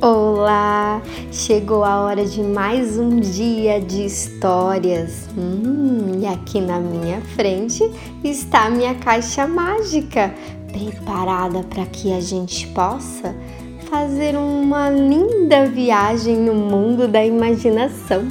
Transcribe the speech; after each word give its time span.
Olá! 0.00 1.02
Chegou 1.32 1.82
a 1.82 2.02
hora 2.02 2.24
de 2.24 2.40
mais 2.40 2.96
um 2.96 3.18
dia 3.18 3.80
de 3.80 4.04
histórias. 4.04 5.28
Hum, 5.36 6.20
e 6.20 6.26
aqui 6.26 6.60
na 6.60 6.78
minha 6.78 7.20
frente 7.34 7.82
está 8.22 8.66
a 8.66 8.70
minha 8.70 8.94
caixa 8.94 9.44
mágica, 9.44 10.32
preparada 10.70 11.64
para 11.64 11.84
que 11.84 12.12
a 12.12 12.20
gente 12.20 12.68
possa 12.68 13.34
fazer 13.90 14.36
uma 14.36 14.88
linda 14.88 15.66
viagem 15.66 16.36
no 16.36 16.54
mundo 16.54 17.08
da 17.08 17.24
imaginação. 17.24 18.28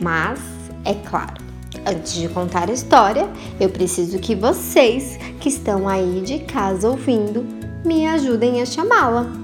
Mas, 0.00 0.38
é 0.84 0.94
claro, 0.94 1.42
antes 1.84 2.14
de 2.14 2.28
contar 2.28 2.70
a 2.70 2.72
história, 2.72 3.28
eu 3.58 3.70
preciso 3.70 4.20
que 4.20 4.36
vocês 4.36 5.18
que 5.40 5.48
estão 5.48 5.88
aí 5.88 6.20
de 6.24 6.38
casa 6.44 6.88
ouvindo 6.88 7.44
me 7.84 8.06
ajudem 8.06 8.62
a 8.62 8.66
chamá-la. 8.66 9.43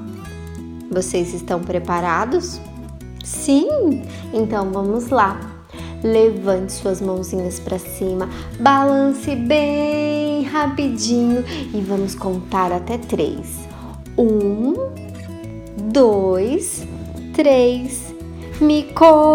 Vocês 0.91 1.33
estão 1.33 1.61
preparados? 1.61 2.61
Sim? 3.25 4.03
Então 4.33 4.73
vamos 4.73 5.11
lá. 5.11 5.39
Levante 6.03 6.73
suas 6.73 7.01
mãozinhas 7.01 7.61
para 7.61 7.79
cima, 7.79 8.29
balance 8.59 9.37
bem 9.37 10.43
rapidinho 10.45 11.45
e 11.75 11.81
vamos 11.81 12.15
contar 12.15 12.73
até 12.73 12.97
três. 12.97 13.61
Um, 14.19 14.75
dois, 15.93 16.83
três. 17.35 18.13
Me 18.61 18.85
conta! 18.95 19.31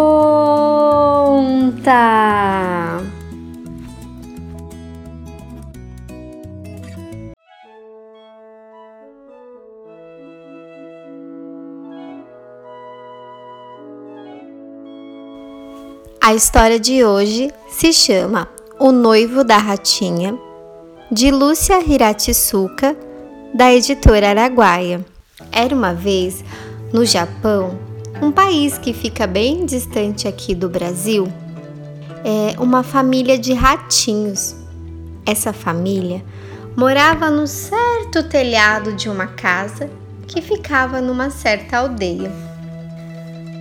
A 16.26 16.34
história 16.34 16.80
de 16.80 17.06
hoje 17.06 17.52
se 17.70 17.94
chama 17.94 18.50
O 18.80 18.92
Noivo 18.92 19.44
da 19.44 19.58
Ratinha, 19.58 20.36
de 21.12 21.30
Lúcia 21.30 21.80
Hiratsuka, 21.80 22.98
da 23.54 23.72
editora 23.72 24.30
Araguaia. 24.30 25.06
Era 25.52 25.76
uma 25.76 25.94
vez, 25.94 26.44
no 26.92 27.06
Japão, 27.06 27.78
um 28.24 28.32
país 28.32 28.76
que 28.76 28.92
fica 28.92 29.28
bem 29.28 29.68
distante 29.68 30.28
aqui 30.28 30.56
do 30.56 30.68
Brasil, 30.68 31.32
é 32.24 32.60
uma 32.60 32.82
família 32.82 33.38
de 33.38 33.54
ratinhos. 33.54 34.56
Essa 35.28 35.54
família 35.54 36.26
morava 36.76 37.30
no 37.30 37.46
certo 37.46 38.24
telhado 38.28 38.94
de 38.94 39.10
uma 39.10 39.28
casa 39.28 39.92
que 40.26 40.42
ficava 40.42 41.00
numa 41.02 41.30
certa 41.30 41.78
aldeia. 41.78 42.32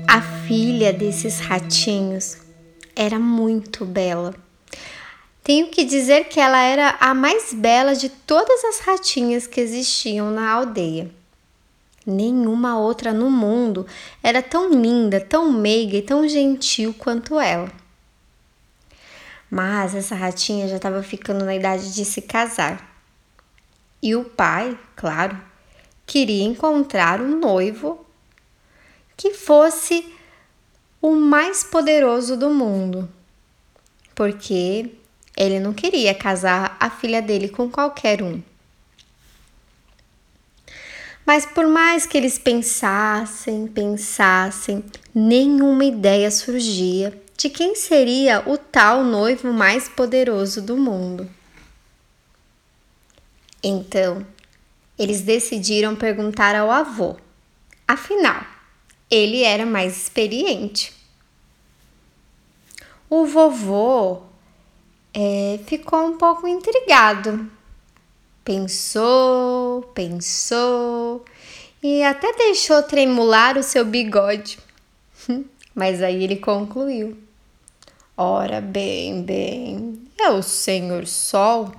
A 0.09 0.23
filha 0.23 0.95
desses 0.95 1.41
ratinhos 1.41 2.43
era 2.97 3.19
muito 3.19 3.85
bela. 3.85 4.35
Tenho 5.43 5.69
que 5.69 5.85
dizer 5.85 6.29
que 6.29 6.41
ela 6.41 6.59
era 6.59 6.97
a 7.01 7.13
mais 7.13 7.53
bela 7.53 7.95
de 7.95 8.09
todas 8.09 8.65
as 8.65 8.81
ratinhas 8.81 9.47
que 9.47 9.61
existiam 9.61 10.31
na 10.31 10.51
aldeia. 10.51 11.11
Nenhuma 12.07 12.79
outra 12.79 13.13
no 13.13 13.31
mundo 13.31 13.87
era 14.23 14.43
tão 14.43 14.71
linda, 14.71 15.21
tão 15.21 15.53
meiga 15.53 15.97
e 15.97 16.03
tão 16.03 16.29
gentil 16.29 16.95
quanto 16.99 17.39
ela. 17.39 17.71
Mas 19.51 19.95
essa 19.95 20.15
ratinha 20.15 20.67
já 20.67 20.77
estava 20.77 21.03
ficando 21.03 21.45
na 21.45 21.55
idade 21.55 21.95
de 21.95 22.05
se 22.05 22.23
casar. 22.23 22.95
E 24.03 24.15
o 24.15 24.25
pai, 24.25 24.79
claro, 24.97 25.39
queria 26.07 26.45
encontrar 26.45 27.21
um 27.21 27.39
noivo 27.39 28.05
que 29.17 29.33
fosse 29.33 30.14
o 31.05 31.15
mais 31.15 31.63
poderoso 31.63 32.35
do 32.35 32.49
mundo, 32.49 33.07
porque 34.15 34.91
ele 35.37 35.61
não 35.61 35.75
queria 35.75 36.15
casar 36.15 36.79
a 36.81 36.89
filha 36.89 37.21
dele 37.21 37.51
com 37.51 37.71
qualquer 37.71 38.23
um. 38.23 38.43
Mas 41.27 41.45
por 41.45 41.67
mais 41.67 42.07
que 42.07 42.17
eles 42.17 42.39
pensassem, 42.39 43.67
pensassem, 43.67 44.83
nenhuma 45.15 45.85
ideia 45.85 46.31
surgia 46.31 47.13
de 47.37 47.51
quem 47.51 47.75
seria 47.75 48.43
o 48.49 48.57
tal 48.57 49.05
noivo 49.05 49.53
mais 49.53 49.87
poderoso 49.87 50.63
do 50.63 50.75
mundo. 50.75 51.29
Então, 53.63 54.27
eles 54.99 55.21
decidiram 55.21 55.95
perguntar 55.95 56.57
ao 56.57 56.71
avô. 56.71 57.15
Afinal, 57.87 58.54
ele 59.15 59.43
era 59.43 59.65
mais 59.65 59.97
experiente. 59.97 60.93
O 63.09 63.27
vovô 63.27 64.23
é, 65.13 65.61
ficou 65.67 66.05
um 66.05 66.19
pouco 66.19 66.49
intrigado. 66.49 67.49
Pensou, 68.45 69.83
pensou 69.95 71.25
e 71.83 72.03
até 72.03 72.33
deixou 72.33 72.83
tremular 72.83 73.57
o 73.57 73.63
seu 73.63 73.85
bigode. 73.85 74.59
Mas 75.75 76.03
aí 76.03 76.25
ele 76.25 76.37
concluiu: 76.37 77.17
Ora 78.17 78.61
bem, 78.61 79.23
bem, 79.23 80.03
é 80.19 80.31
o 80.31 80.43
Senhor 80.43 81.07
Sol. 81.07 81.73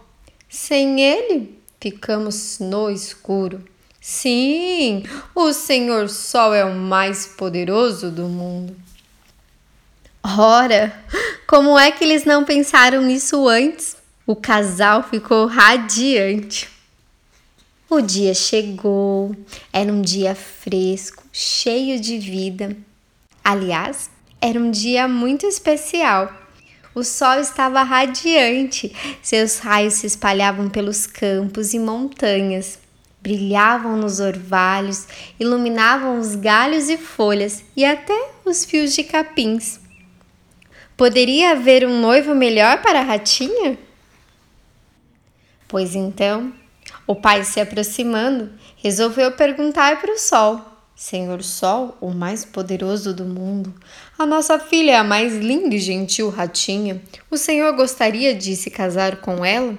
Sem 0.48 1.02
ele, 1.02 1.60
ficamos 1.82 2.60
no 2.60 2.90
escuro. 2.90 3.64
Sim, 4.08 5.02
o 5.34 5.52
Senhor 5.52 6.10
Sol 6.10 6.54
é 6.54 6.64
o 6.64 6.76
mais 6.76 7.26
poderoso 7.26 8.12
do 8.12 8.28
mundo. 8.28 8.76
Ora, 10.24 10.94
como 11.48 11.76
é 11.76 11.92
que 11.92 12.04
eles 12.04 12.24
não 12.24 12.46
pensaram 12.46 13.02
nisso 13.02 13.48
antes? 13.48 13.98
O 14.28 14.36
casal 14.36 15.02
ficou 15.02 15.48
radiante. 15.48 16.70
O 17.90 18.00
dia 18.00 18.36
chegou, 18.36 19.36
era 19.74 19.92
um 19.92 20.04
dia 20.04 20.36
fresco, 20.36 21.24
cheio 21.34 22.00
de 22.00 22.20
vida. 22.20 22.78
Aliás, 23.44 24.12
era 24.40 24.60
um 24.60 24.70
dia 24.70 25.08
muito 25.08 25.48
especial. 25.48 26.32
O 26.94 27.04
sol 27.04 27.40
estava 27.40 27.82
radiante, 27.82 28.96
seus 29.24 29.58
raios 29.58 29.96
se 29.96 30.06
espalhavam 30.06 30.70
pelos 30.70 31.08
campos 31.08 31.74
e 31.74 31.80
montanhas 31.80 32.85
brilhavam 33.26 33.98
nos 33.98 34.20
orvalhos, 34.20 35.08
iluminavam 35.40 36.20
os 36.20 36.36
galhos 36.36 36.92
e 36.92 36.96
folhas 36.96 37.64
e 37.76 37.84
até 37.84 38.14
os 38.46 38.64
fios 38.64 38.94
de 38.94 39.04
capins. 39.04 39.80
Poderia 40.96 41.54
haver 41.54 41.88
um 41.88 42.00
noivo 42.00 42.36
melhor 42.36 42.84
para 42.84 43.00
a 43.00 43.04
ratinha? 43.04 43.80
Pois 45.68 45.96
então, 45.96 46.54
o 47.08 47.16
pai 47.16 47.44
se 47.44 47.60
aproximando, 47.60 48.52
resolveu 48.78 49.32
perguntar 49.32 50.00
para 50.00 50.14
o 50.14 50.20
sol: 50.20 50.62
Senhor 50.96 51.42
Sol, 51.42 51.98
o 52.00 52.12
mais 52.12 52.46
poderoso 52.46 53.12
do 53.12 53.26
mundo, 53.26 53.74
a 54.20 54.26
nossa 54.28 54.60
filha 54.60 54.92
é 54.92 54.98
a 54.98 55.04
mais 55.04 55.34
linda 55.36 55.74
e 55.74 55.80
gentil 55.80 56.30
ratinha. 56.30 57.02
O 57.32 57.38
senhor 57.38 57.76
gostaria 57.76 58.36
de 58.36 58.56
se 58.56 58.70
casar 58.70 59.16
com 59.16 59.44
ela? 59.44 59.76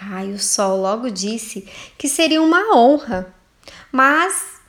Ai, 0.00 0.32
o 0.32 0.38
sol 0.38 0.80
logo 0.80 1.10
disse 1.10 1.66
que 1.96 2.08
seria 2.08 2.42
uma 2.42 2.76
honra, 2.76 3.34
mas 3.90 4.60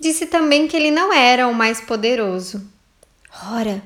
disse 0.00 0.26
também 0.26 0.68
que 0.68 0.76
ele 0.76 0.90
não 0.90 1.12
era 1.12 1.48
o 1.48 1.54
mais 1.54 1.80
poderoso. 1.80 2.66
Ora, 3.50 3.82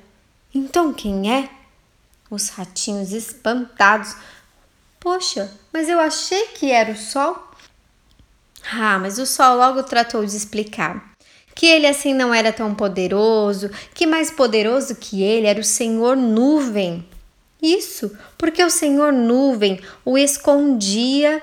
então 0.55 0.93
quem 0.93 1.33
é? 1.33 1.49
Os 2.31 2.49
ratinhos 2.51 3.13
espantados. 3.13 4.15
Poxa, 5.01 5.53
mas 5.73 5.89
eu 5.89 5.99
achei 5.99 6.49
que 6.49 6.71
era 6.71 6.93
o 6.93 6.97
sol. 6.97 7.51
Ah, 8.73 8.99
mas 8.99 9.19
o 9.19 9.27
sol 9.27 9.57
logo 9.57 9.83
tratou 9.83 10.25
de 10.27 10.37
explicar 10.37 11.17
que 11.57 11.65
ele 11.65 11.87
assim 11.87 12.13
não 12.13 12.35
era 12.35 12.53
tão 12.53 12.75
poderoso, 12.75 13.71
que 13.95 14.07
mais 14.07 14.31
poderoso 14.31 14.95
que 14.95 15.23
ele 15.23 15.47
era 15.47 15.59
o 15.59 15.65
Senhor 15.65 16.15
Nuvem. 16.15 17.09
Isso, 17.61 18.17
porque 18.37 18.63
o 18.63 18.71
Senhor 18.71 19.13
nuvem 19.13 19.81
o 20.05 20.19
escondia 20.19 21.43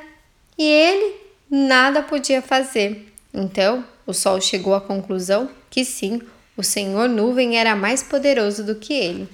e 0.58 0.64
ele 0.64 1.16
nada 1.50 2.04
podia 2.04 2.42
fazer. 2.42 3.12
Então, 3.34 3.84
o 4.06 4.14
sol 4.14 4.40
chegou 4.40 4.76
à 4.76 4.82
conclusão 4.82 5.50
que 5.70 5.84
sim, 5.84 6.22
o 6.56 6.64
Senhor 6.64 7.10
nuvem 7.10 7.58
era 7.58 7.76
mais 7.76 8.04
poderoso 8.04 8.64
do 8.64 8.76
que 8.76 8.94
ele. 8.94 9.28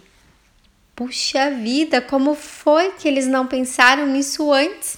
Puxa 0.95 1.51
vida, 1.51 2.01
como 2.01 2.35
foi 2.35 2.91
que 2.91 3.07
eles 3.07 3.27
não 3.27 3.45
pensaram 3.47 4.07
nisso 4.07 4.51
antes? 4.51 4.97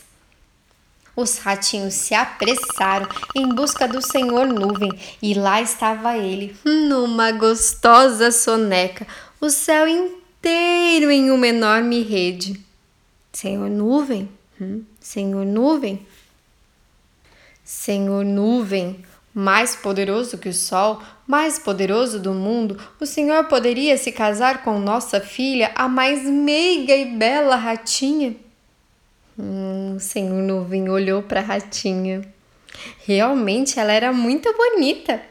Os 1.16 1.38
ratinhos 1.40 1.94
se 1.94 2.16
apressaram 2.16 3.08
em 3.36 3.50
busca 3.50 3.88
do 3.88 4.02
Senhor 4.02 4.48
Nuvem 4.48 4.90
e 5.22 5.34
lá 5.34 5.62
estava 5.62 6.18
ele, 6.18 6.56
numa 6.64 7.32
gostosa 7.32 8.32
soneca, 8.32 9.06
o 9.40 9.50
céu 9.50 9.88
inteiro 10.42 11.12
em 11.12 11.30
uma 11.30 11.48
enorme 11.48 12.02
rede. 12.02 12.60
Senhor 13.32 13.70
nuvem, 13.70 14.28
hum? 14.60 14.84
Senhor 15.00 15.46
nuvem, 15.46 16.06
Senhor 17.64 18.26
nuvem, 18.26 19.06
mais 19.34 19.76
poderoso 19.76 20.40
que 20.40 20.50
o 20.50 20.54
sol, 20.54 21.02
mais 21.28 21.60
poderoso 21.60 22.20
do 22.20 22.34
mundo, 22.34 22.78
o 23.00 23.06
Senhor 23.06 23.46
poderia 23.46 23.98
se 23.98 24.12
casar 24.12 24.64
com 24.64 24.80
nossa 24.80 25.22
filha, 25.22 25.72
a 25.76 25.88
mais 25.88 26.24
meiga 26.24 26.96
e 26.96 27.06
bela 27.06 27.56
ratinha? 27.56 28.36
Hum, 29.40 29.96
o 29.96 30.00
Senhor 30.00 30.42
Nuvem 30.44 30.90
olhou 30.90 31.24
para 31.24 31.40
a 31.40 31.44
ratinha. 31.44 32.22
Realmente 33.06 33.80
ela 33.80 33.94
era 33.94 34.12
muito 34.12 34.54
bonita. 34.54 35.22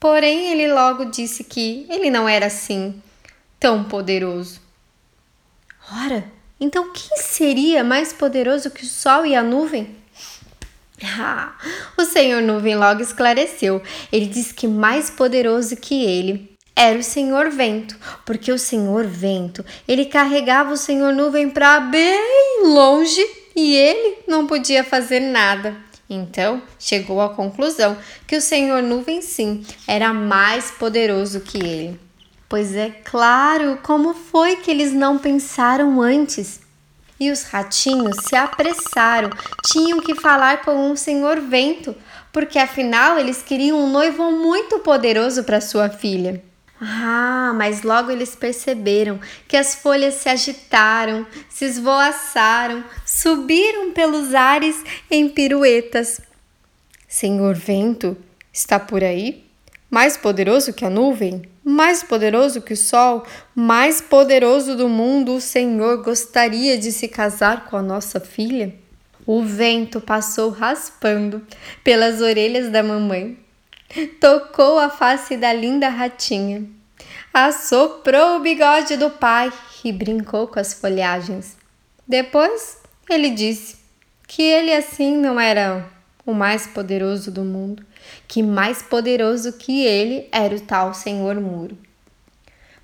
Porém, 0.00 0.50
ele 0.50 0.72
logo 0.72 1.04
disse 1.04 1.44
que 1.44 1.86
ele 1.88 2.10
não 2.10 2.28
era 2.28 2.46
assim 2.46 3.00
tão 3.58 3.84
poderoso. 3.84 4.60
Ora, 5.92 6.24
então 6.58 6.92
quem 6.92 7.18
seria 7.18 7.84
mais 7.84 8.12
poderoso 8.12 8.70
que 8.70 8.84
o 8.84 8.88
sol 8.88 9.26
e 9.26 9.34
a 9.34 9.42
nuvem? 9.42 9.96
Ah, 11.02 11.52
o 11.98 12.04
Senhor 12.04 12.40
Nuvem 12.40 12.76
logo 12.76 13.02
esclareceu. 13.02 13.82
Ele 14.12 14.26
disse 14.26 14.54
que 14.54 14.66
mais 14.66 15.10
poderoso 15.10 15.76
que 15.76 16.04
ele 16.04 16.56
era 16.76 16.98
o 16.98 17.02
Senhor 17.02 17.50
Vento, 17.50 17.96
porque 18.24 18.50
o 18.50 18.58
Senhor 18.58 19.06
Vento, 19.06 19.64
ele 19.86 20.06
carregava 20.06 20.72
o 20.72 20.76
Senhor 20.76 21.12
Nuvem 21.12 21.50
para 21.50 21.80
bem 21.80 22.64
longe 22.64 23.24
e 23.54 23.76
ele 23.76 24.18
não 24.26 24.46
podia 24.46 24.82
fazer 24.82 25.20
nada. 25.20 25.76
Então, 26.08 26.62
chegou 26.78 27.20
à 27.20 27.30
conclusão 27.30 27.96
que 28.26 28.36
o 28.36 28.40
Senhor 28.40 28.82
Nuvem 28.82 29.22
sim 29.22 29.64
era 29.86 30.12
mais 30.12 30.70
poderoso 30.70 31.40
que 31.40 31.58
ele. 31.58 32.00
Pois 32.48 32.74
é 32.74 32.90
claro, 32.90 33.78
como 33.82 34.14
foi 34.14 34.56
que 34.56 34.70
eles 34.70 34.92
não 34.92 35.18
pensaram 35.18 36.00
antes? 36.00 36.60
E 37.18 37.30
os 37.30 37.44
ratinhos 37.44 38.16
se 38.28 38.36
apressaram, 38.36 39.30
tinham 39.66 40.00
que 40.00 40.14
falar 40.14 40.62
com 40.62 40.90
o 40.90 40.96
Senhor 40.96 41.40
Vento, 41.40 41.94
porque 42.32 42.58
afinal 42.58 43.18
eles 43.18 43.42
queriam 43.42 43.78
um 43.78 43.90
noivo 43.90 44.30
muito 44.30 44.80
poderoso 44.80 45.44
para 45.44 45.60
sua 45.60 45.88
filha. 45.88 46.42
Ah, 46.80 47.52
mas 47.54 47.82
logo 47.82 48.10
eles 48.10 48.34
perceberam 48.34 49.20
que 49.48 49.56
as 49.56 49.74
folhas 49.76 50.14
se 50.14 50.28
agitaram, 50.28 51.26
se 51.48 51.64
esvoaçaram, 51.64 52.84
subiram 53.06 53.92
pelos 53.92 54.34
ares 54.34 54.82
em 55.10 55.28
piruetas. 55.28 56.20
Senhor 57.08 57.54
Vento, 57.54 58.16
está 58.52 58.78
por 58.78 59.04
aí? 59.04 59.43
Mais 59.94 60.16
poderoso 60.16 60.72
que 60.72 60.84
a 60.84 60.90
nuvem? 60.90 61.42
mais 61.64 62.02
poderoso 62.02 62.60
que 62.60 62.74
o 62.74 62.76
sol, 62.76 63.24
mais 63.54 64.00
poderoso 64.00 64.76
do 64.76 64.88
mundo, 64.88 65.36
o 65.36 65.40
Senhor 65.40 66.02
gostaria 66.02 66.76
de 66.76 66.92
se 66.92 67.06
casar 67.08 67.64
com 67.66 67.76
a 67.76 67.82
nossa 67.82 68.20
filha? 68.20 68.74
O 69.24 69.42
vento 69.42 70.00
passou 70.00 70.50
raspando 70.50 71.46
pelas 71.84 72.20
orelhas 72.20 72.70
da 72.70 72.82
mamãe, 72.82 73.38
tocou 74.20 74.78
a 74.78 74.90
face 74.90 75.36
da 75.36 75.52
linda 75.52 75.88
ratinha, 75.88 76.66
assoprou 77.32 78.36
o 78.36 78.40
bigode 78.40 78.96
do 78.96 79.08
pai 79.08 79.50
e 79.84 79.92
brincou 79.92 80.48
com 80.48 80.58
as 80.58 80.74
folhagens. 80.74 81.56
Depois 82.06 82.78
ele 83.08 83.30
disse 83.30 83.76
que 84.26 84.42
ele 84.42 84.74
assim 84.74 85.16
não 85.16 85.38
era 85.40 85.93
o 86.26 86.32
mais 86.32 86.66
poderoso 86.66 87.30
do 87.30 87.42
mundo, 87.42 87.84
que 88.26 88.42
mais 88.42 88.82
poderoso 88.82 89.52
que 89.52 89.84
ele 89.84 90.28
era 90.32 90.54
o 90.54 90.60
tal 90.60 90.94
Senhor 90.94 91.36
Muro. 91.36 91.76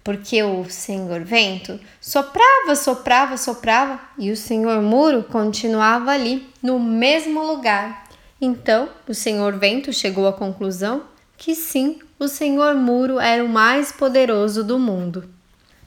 Porque 0.02 0.42
o 0.42 0.64
Senhor 0.68 1.22
Vento 1.22 1.78
soprava, 2.00 2.74
soprava, 2.74 3.36
soprava 3.36 4.00
e 4.18 4.30
o 4.30 4.36
Senhor 4.36 4.80
Muro 4.80 5.22
continuava 5.24 6.10
ali, 6.10 6.48
no 6.62 6.78
mesmo 6.78 7.42
lugar. 7.42 8.08
Então 8.40 8.88
o 9.06 9.14
Senhor 9.14 9.58
Vento 9.58 9.92
chegou 9.92 10.26
à 10.26 10.32
conclusão 10.32 11.04
que 11.36 11.54
sim, 11.54 11.98
o 12.18 12.28
Senhor 12.28 12.74
Muro 12.74 13.18
era 13.18 13.42
o 13.42 13.48
mais 13.48 13.90
poderoso 13.90 14.62
do 14.62 14.78
mundo. 14.78 15.24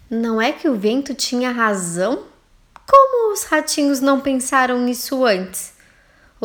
Não 0.10 0.42
é 0.42 0.52
que 0.52 0.68
o 0.68 0.76
vento 0.76 1.14
tinha 1.14 1.52
razão? 1.52 2.24
Como 2.88 3.34
os 3.34 3.44
ratinhos 3.44 4.00
não 4.00 4.20
pensaram 4.20 4.80
nisso 4.80 5.26
antes? 5.26 5.73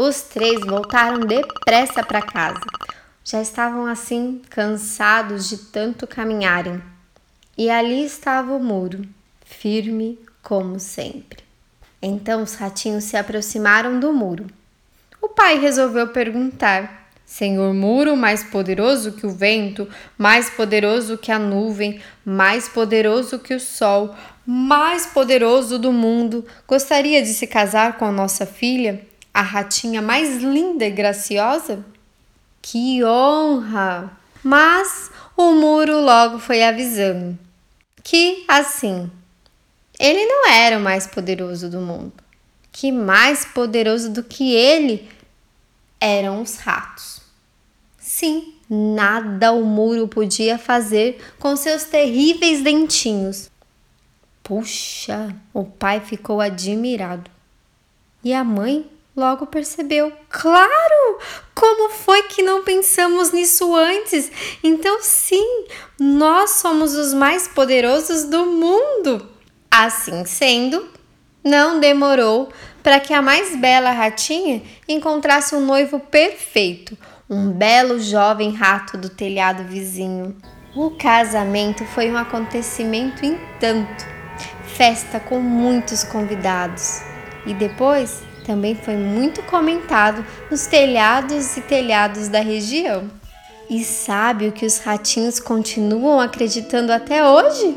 Os 0.01 0.23
três 0.23 0.61
voltaram 0.65 1.19
depressa 1.19 2.05
para 2.05 2.23
casa. 2.23 2.61
Já 3.25 3.43
estavam 3.43 3.85
assim 3.85 4.41
cansados 4.49 5.49
de 5.49 5.59
tanto 5.59 6.07
caminharem. 6.07 6.81
E 7.57 7.69
ali 7.69 8.05
estava 8.05 8.55
o 8.55 8.63
muro, 8.63 9.03
firme 9.45 10.17
como 10.41 10.79
sempre. 10.79 11.43
Então 12.01 12.45
os 12.45 12.55
ratinhos 12.55 13.03
se 13.03 13.17
aproximaram 13.17 13.99
do 13.99 14.13
muro. 14.13 14.47
O 15.21 15.31
pai 15.31 15.59
resolveu 15.59 16.07
perguntar: 16.07 17.11
Senhor 17.27 17.75
muro, 17.75 18.17
mais 18.17 18.45
poderoso 18.45 19.11
que 19.11 19.27
o 19.27 19.31
vento, 19.31 19.89
mais 20.17 20.49
poderoso 20.49 21.19
que 21.19 21.33
a 21.33 21.41
nuvem, 21.41 22.01
mais 22.25 22.69
poderoso 22.69 23.41
que 23.41 23.53
o 23.53 23.59
sol, 23.59 24.15
mais 24.47 25.07
poderoso 25.07 25.77
do 25.77 25.93
mundo, 25.93 26.47
gostaria 26.69 27.21
de 27.21 27.35
se 27.35 27.49
casar 27.49 27.99
com 27.99 28.13
nossa 28.13 28.47
filha? 28.47 29.08
A 29.39 29.43
ratinha 29.43 30.03
mais 30.03 30.43
linda 30.43 30.85
e 30.85 30.91
graciosa? 30.91 31.85
Que 32.61 33.05
honra! 33.05 34.11
Mas 34.43 35.13
o 35.37 35.53
muro 35.53 36.01
logo 36.01 36.41
foi 36.41 36.65
avisando 36.65 37.39
que, 38.03 38.45
assim, 38.49 39.09
ele 39.97 40.27
não 40.27 40.51
era 40.51 40.77
o 40.77 40.81
mais 40.81 41.07
poderoso 41.07 41.71
do 41.71 41.81
mundo, 41.81 42.15
que 42.73 42.91
mais 42.91 43.45
poderoso 43.45 44.11
do 44.11 44.25
que 44.25 44.57
ele 44.57 45.09
eram 46.01 46.43
os 46.43 46.57
ratos. 46.57 47.21
Sim, 47.97 48.55
nada 48.69 49.53
o 49.53 49.65
muro 49.65 50.09
podia 50.09 50.59
fazer 50.59 51.25
com 51.39 51.55
seus 51.55 51.85
terríveis 51.85 52.61
dentinhos. 52.61 53.49
Puxa, 54.43 55.33
o 55.55 55.63
pai 55.63 56.01
ficou 56.01 56.41
admirado. 56.41 57.31
E 58.25 58.35
a 58.35 58.43
mãe 58.43 58.98
logo 59.19 59.47
percebeu. 59.47 60.13
Claro! 60.31 61.19
Como 61.55 61.91
foi 61.91 62.23
que 62.23 62.43
não 62.43 62.63
pensamos 62.63 63.33
nisso 63.33 63.75
antes? 63.75 64.31
Então, 64.63 64.99
sim, 65.03 65.67
nós 65.99 66.51
somos 66.51 66.95
os 66.95 67.13
mais 67.13 67.49
poderosos 67.49 68.25
do 68.25 68.47
mundo. 68.47 69.29
Assim 69.71 70.25
sendo, 70.25 70.89
não 71.45 71.81
demorou 71.81 72.49
para 72.83 73.01
que 73.01 73.13
a 73.13 73.21
mais 73.21 73.57
bela 73.57 73.91
ratinha 73.91 74.63
encontrasse 74.89 75.55
um 75.55 75.61
noivo 75.61 75.99
perfeito, 75.99 76.97
um 77.29 77.51
belo 77.51 78.01
jovem 78.01 78.55
rato 78.55 78.97
do 78.97 79.09
telhado 79.09 79.65
vizinho. 79.65 80.37
O 80.77 80.91
casamento 80.93 81.85
foi 81.87 82.11
um 82.11 82.17
acontecimento 82.17 83.27
em 83.27 83.39
tanto, 83.59 84.07
festa 84.65 85.19
com 85.19 85.41
muitos 85.41 86.05
convidados. 86.05 87.03
E 87.45 87.55
depois 87.55 88.23
também 88.49 88.75
foi 88.75 88.97
muito 88.97 89.43
comentado 89.43 90.25
nos 90.51 90.65
telhados 90.65 91.55
e 91.59 91.61
telhados 91.61 92.29
da 92.29 92.41
região. 92.41 93.07
E 93.69 93.85
sabe 93.85 94.49
o 94.49 94.53
que 94.53 94.65
os 94.65 94.79
ratinhos 94.79 95.39
continuam 95.39 96.19
acreditando 96.19 96.91
até 96.91 97.23
hoje? 97.29 97.77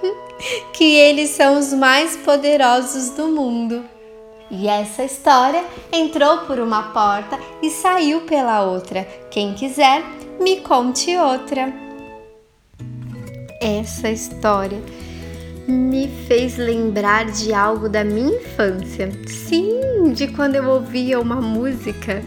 que 0.72 0.84
eles 0.84 1.30
são 1.30 1.58
os 1.58 1.72
mais 1.72 2.16
poderosos 2.16 3.10
do 3.10 3.26
mundo. 3.26 3.84
E 4.48 4.68
essa 4.68 5.02
história 5.02 5.64
entrou 5.92 6.38
por 6.46 6.60
uma 6.60 6.92
porta 6.92 7.36
e 7.60 7.68
saiu 7.68 8.20
pela 8.20 8.62
outra. 8.62 9.02
Quem 9.32 9.52
quiser, 9.54 10.04
me 10.38 10.60
conte 10.60 11.16
outra. 11.16 11.72
Essa 13.60 14.08
história 14.08 14.80
me 15.68 16.08
fez 16.26 16.56
lembrar 16.56 17.26
de 17.26 17.52
algo 17.52 17.88
da 17.88 18.02
minha 18.02 18.40
infância. 18.40 19.12
Sim, 19.26 20.12
de 20.14 20.28
quando 20.28 20.54
eu 20.54 20.64
ouvia 20.66 21.20
uma 21.20 21.36
música 21.36 22.22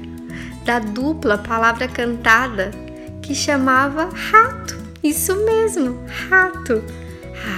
da 0.64 0.78
dupla 0.78 1.40
Palavra 1.40 1.88
Cantada 1.88 2.70
que 3.22 3.34
chamava 3.34 4.10
Rato. 4.14 4.78
Isso 5.04 5.36
mesmo, 5.44 6.00
Rato. 6.30 6.84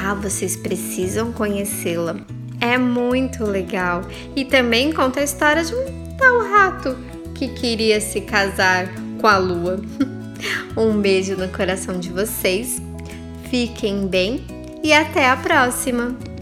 Ah, 0.05 0.13
vocês 0.13 0.55
precisam 0.55 1.33
conhecê-la. 1.33 2.15
É 2.61 2.77
muito 2.77 3.43
legal. 3.43 4.03
E 4.35 4.45
também 4.45 4.93
conta 4.93 5.19
a 5.19 5.23
história 5.23 5.65
de 5.65 5.75
um 5.75 6.15
tal 6.17 6.49
rato 6.49 6.97
que 7.35 7.49
queria 7.49 7.99
se 7.99 8.21
casar 8.21 8.87
com 9.19 9.27
a 9.27 9.37
lua. 9.37 9.81
Um 10.75 10.99
beijo 10.99 11.37
no 11.37 11.47
coração 11.47 11.97
de 11.99 12.09
vocês. 12.09 12.81
Fiquem 13.49 14.07
bem 14.07 14.45
e 14.83 14.93
até 14.93 15.29
a 15.29 15.37
próxima! 15.37 16.32